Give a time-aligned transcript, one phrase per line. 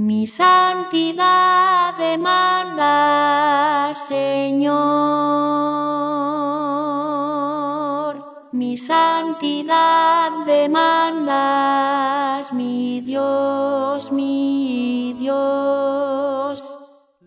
[0.00, 4.70] Mi santidad demanda, Señor.
[8.52, 16.78] Mi santidad demandas, mi Dios, mi Dios.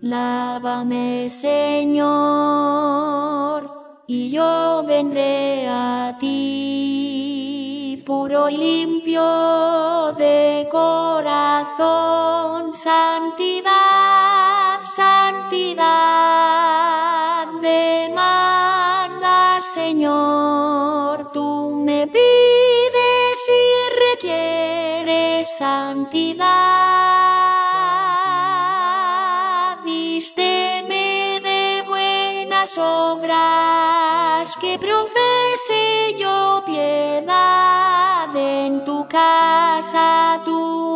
[0.02, 2.10] Lávame, Señor,
[4.08, 10.33] y yo vendré a ti, puro y limpio de
[10.74, 15.86] corazón, santidad, santidad,
[17.62, 23.64] demanda, Señor, tú me pides y
[24.06, 26.48] requieres santidad,
[29.86, 36.33] vísteme de buenas obras, que profese yo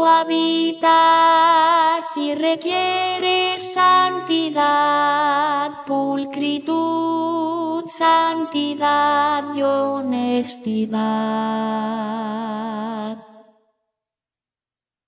[0.07, 10.97] habitas y requieres santidad, pulcritud, santidad y honestidad.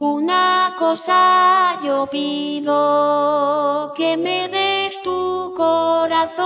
[0.00, 6.42] Una cosa yo pido, que me des tu corazón,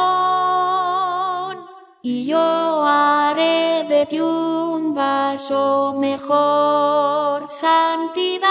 [2.03, 7.47] y yo haré de ti un vaso mejor.
[7.51, 8.47] Santidad,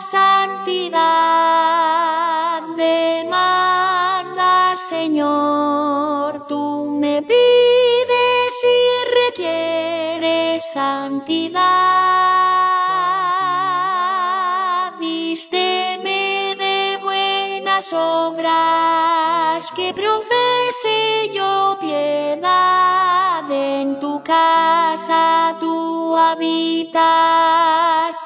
[0.00, 1.02] santidad,
[2.76, 5.53] demanda, Señor,
[9.36, 11.62] y requieres santidad.
[14.98, 27.04] Vísteme de buenas obras, que profese yo piedad en tu casa, tú habitas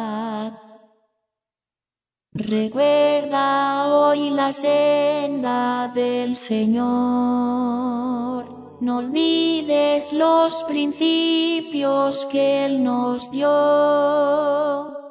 [2.39, 6.87] Recuerda hoy la senda del Señor.
[8.81, 13.49] No olvides los principios que Él nos dio.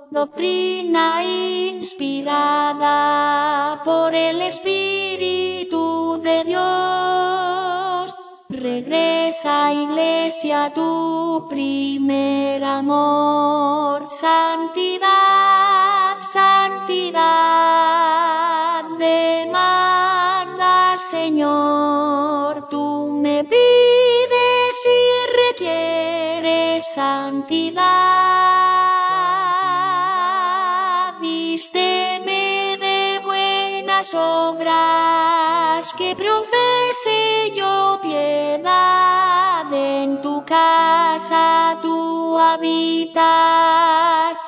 [0.10, 1.22] Doctrina
[1.76, 2.72] inspirada
[3.84, 8.16] por el Espíritu de Dios.
[8.48, 14.08] Regresa, iglesia, tu primer amor.
[14.12, 15.17] Santidad,
[26.98, 27.86] santidad.
[31.22, 43.30] Vísteme de buenas obras, que profese yo piedad en tu casa, tú habitas